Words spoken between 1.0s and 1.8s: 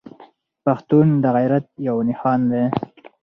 د غيرت